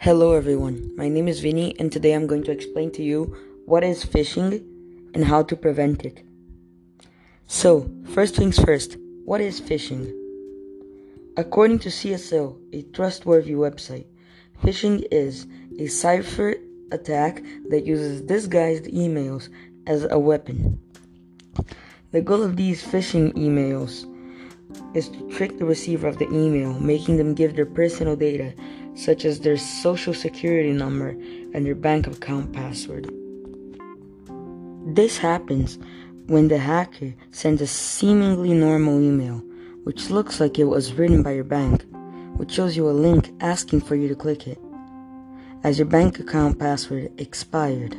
Hello 0.00 0.32
everyone, 0.34 0.92
my 0.94 1.08
name 1.08 1.26
is 1.26 1.40
Vinny 1.40 1.74
and 1.80 1.90
today 1.90 2.12
I'm 2.12 2.28
going 2.28 2.44
to 2.44 2.52
explain 2.52 2.92
to 2.92 3.02
you 3.02 3.36
what 3.66 3.82
is 3.82 4.04
phishing 4.04 4.64
and 5.12 5.24
how 5.24 5.42
to 5.42 5.56
prevent 5.56 6.04
it. 6.04 6.22
So, 7.48 7.90
first 8.14 8.36
things 8.36 8.60
first, 8.60 8.96
what 9.24 9.40
is 9.40 9.60
phishing? 9.60 10.14
According 11.36 11.80
to 11.80 11.88
CSO, 11.88 12.56
a 12.72 12.82
trustworthy 12.92 13.54
website, 13.54 14.06
phishing 14.62 15.04
is 15.10 15.48
a 15.80 15.88
cyber 15.88 16.54
attack 16.92 17.42
that 17.68 17.84
uses 17.84 18.22
disguised 18.22 18.84
emails 18.84 19.48
as 19.88 20.06
a 20.08 20.18
weapon. 20.18 20.78
The 22.12 22.22
goal 22.22 22.44
of 22.44 22.56
these 22.56 22.84
phishing 22.84 23.32
emails 23.32 24.06
is 24.94 25.08
to 25.08 25.28
trick 25.28 25.58
the 25.58 25.64
receiver 25.64 26.06
of 26.06 26.18
the 26.18 26.28
email, 26.28 26.78
making 26.80 27.16
them 27.16 27.34
give 27.34 27.56
their 27.56 27.66
personal 27.66 28.16
data, 28.16 28.52
such 28.94 29.24
as 29.24 29.40
their 29.40 29.56
social 29.56 30.14
security 30.14 30.72
number 30.72 31.10
and 31.54 31.64
their 31.64 31.74
bank 31.74 32.06
account 32.06 32.52
password. 32.52 33.10
This 34.86 35.18
happens 35.18 35.78
when 36.26 36.48
the 36.48 36.58
hacker 36.58 37.14
sends 37.30 37.62
a 37.62 37.66
seemingly 37.66 38.52
normal 38.52 39.00
email, 39.00 39.42
which 39.84 40.10
looks 40.10 40.40
like 40.40 40.58
it 40.58 40.64
was 40.64 40.94
written 40.94 41.22
by 41.22 41.32
your 41.32 41.44
bank, 41.44 41.84
which 42.36 42.52
shows 42.52 42.76
you 42.76 42.88
a 42.88 42.90
link 42.90 43.30
asking 43.40 43.80
for 43.80 43.94
you 43.94 44.08
to 44.08 44.14
click 44.14 44.46
it, 44.46 44.58
as 45.64 45.78
your 45.78 45.86
bank 45.86 46.18
account 46.18 46.58
password 46.58 47.10
expired. 47.18 47.96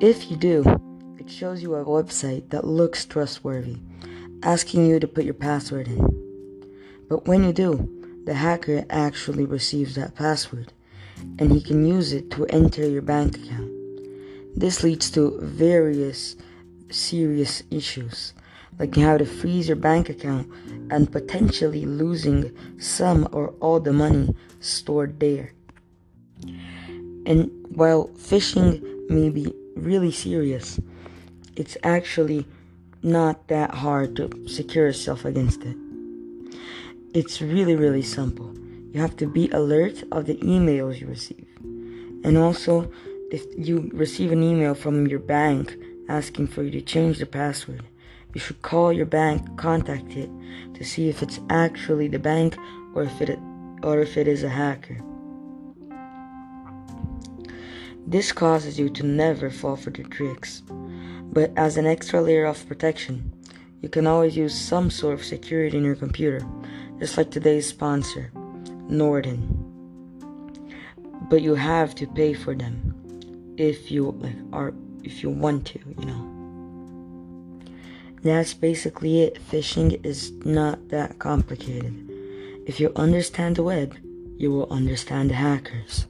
If 0.00 0.30
you 0.30 0.36
do, 0.36 0.64
it 1.18 1.30
shows 1.30 1.62
you 1.62 1.74
a 1.74 1.84
website 1.84 2.48
that 2.50 2.64
looks 2.64 3.04
trustworthy 3.04 3.76
asking 4.42 4.86
you 4.86 5.00
to 5.00 5.08
put 5.08 5.24
your 5.24 5.34
password 5.34 5.88
in. 5.88 6.06
But 7.08 7.26
when 7.26 7.44
you 7.44 7.52
do, 7.52 8.22
the 8.24 8.34
hacker 8.34 8.84
actually 8.90 9.44
receives 9.44 9.94
that 9.94 10.14
password 10.14 10.72
and 11.38 11.52
he 11.52 11.60
can 11.60 11.84
use 11.86 12.12
it 12.12 12.30
to 12.32 12.46
enter 12.46 12.88
your 12.88 13.02
bank 13.02 13.36
account. 13.36 13.70
This 14.56 14.82
leads 14.82 15.10
to 15.12 15.38
various 15.42 16.36
serious 16.90 17.62
issues, 17.70 18.32
like 18.78 18.96
how 18.96 19.16
to 19.16 19.24
freeze 19.24 19.68
your 19.68 19.76
bank 19.76 20.08
account 20.08 20.48
and 20.90 21.10
potentially 21.10 21.84
losing 21.84 22.52
some 22.78 23.28
or 23.32 23.50
all 23.60 23.80
the 23.80 23.92
money 23.92 24.34
stored 24.60 25.20
there. 25.20 25.52
And 27.26 27.50
while 27.74 28.08
phishing 28.16 29.08
may 29.08 29.28
be 29.28 29.54
really 29.76 30.10
serious, 30.10 30.80
it's 31.56 31.76
actually 31.82 32.46
not 33.02 33.48
that 33.48 33.74
hard 33.74 34.16
to 34.16 34.30
secure 34.46 34.86
yourself 34.86 35.24
against 35.24 35.62
it. 35.62 35.76
It's 37.14 37.40
really, 37.40 37.74
really 37.74 38.02
simple. 38.02 38.54
You 38.92 39.00
have 39.00 39.16
to 39.16 39.26
be 39.26 39.48
alert 39.50 40.02
of 40.12 40.26
the 40.26 40.36
emails 40.36 41.00
you 41.00 41.06
receive. 41.06 41.46
And 42.24 42.36
also, 42.36 42.90
if 43.30 43.44
you 43.56 43.90
receive 43.92 44.32
an 44.32 44.42
email 44.42 44.74
from 44.74 45.06
your 45.06 45.20
bank 45.20 45.76
asking 46.08 46.48
for 46.48 46.62
you 46.62 46.70
to 46.72 46.80
change 46.80 47.18
the 47.18 47.26
password, 47.26 47.84
you 48.34 48.40
should 48.40 48.62
call 48.62 48.92
your 48.92 49.06
bank, 49.06 49.56
contact 49.56 50.12
it 50.12 50.30
to 50.74 50.84
see 50.84 51.08
if 51.08 51.22
it's 51.22 51.40
actually 51.48 52.08
the 52.08 52.18
bank 52.18 52.56
or 52.94 53.04
if 53.04 53.20
it 53.20 53.38
or 53.82 54.00
if 54.00 54.16
it 54.16 54.28
is 54.28 54.42
a 54.42 54.48
hacker. 54.48 54.98
This 58.06 58.32
causes 58.32 58.78
you 58.78 58.90
to 58.90 59.06
never 59.06 59.50
fall 59.50 59.76
for 59.76 59.90
the 59.90 60.02
tricks. 60.02 60.62
But 61.32 61.52
as 61.56 61.76
an 61.76 61.86
extra 61.86 62.20
layer 62.20 62.44
of 62.44 62.66
protection, 62.66 63.32
you 63.80 63.88
can 63.88 64.06
always 64.06 64.36
use 64.36 64.54
some 64.54 64.90
sort 64.90 65.14
of 65.14 65.24
security 65.24 65.78
in 65.78 65.84
your 65.84 65.94
computer, 65.94 66.44
just 66.98 67.16
like 67.16 67.30
today's 67.30 67.68
sponsor, 67.68 68.30
Norton. 68.88 69.56
But 71.30 71.42
you 71.42 71.54
have 71.54 71.94
to 71.96 72.06
pay 72.06 72.34
for 72.34 72.54
them 72.54 73.54
if 73.56 73.90
you 73.90 74.10
like 74.18 74.36
are 74.52 74.74
if 75.04 75.22
you 75.22 75.30
want 75.30 75.66
to, 75.66 75.78
you 75.98 76.04
know. 76.04 76.40
That's 78.22 78.52
basically 78.52 79.22
it. 79.22 79.38
Phishing 79.50 80.04
is 80.04 80.32
not 80.44 80.88
that 80.88 81.18
complicated. 81.18 81.94
If 82.66 82.80
you 82.80 82.92
understand 82.96 83.56
the 83.56 83.62
web, 83.62 83.96
you 84.36 84.50
will 84.50 84.70
understand 84.70 85.30
the 85.30 85.34
hackers. 85.34 86.06